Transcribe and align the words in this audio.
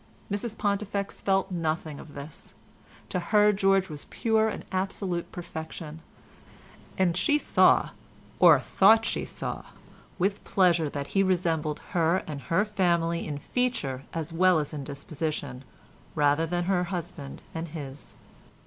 Mrs 0.31 0.57
Pontifex 0.57 1.21
felt 1.21 1.51
nothing 1.51 1.99
of 1.99 2.15
this; 2.15 2.55
to 3.09 3.19
her 3.19 3.53
George 3.53 3.87
was 3.87 4.05
pure 4.09 4.49
and 4.49 4.65
absolute 4.71 5.31
perfection, 5.31 6.01
and 6.97 7.15
she 7.15 7.37
saw, 7.37 7.91
or 8.39 8.59
thought 8.59 9.05
she 9.05 9.25
saw, 9.25 9.61
with 10.17 10.43
pleasure, 10.43 10.89
that 10.89 11.09
he 11.09 11.21
resembled 11.21 11.81
her 11.91 12.23
and 12.25 12.41
her 12.49 12.65
family 12.65 13.27
in 13.27 13.37
feature 13.37 14.01
as 14.11 14.33
well 14.33 14.57
as 14.57 14.73
in 14.73 14.83
disposition 14.83 15.63
rather 16.15 16.47
than 16.47 16.63
her 16.63 16.85
husband 16.85 17.43
and 17.53 17.67
his. 17.67 18.15